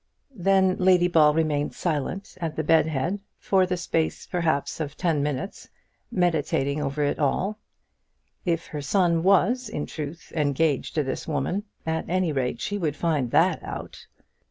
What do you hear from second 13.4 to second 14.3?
out.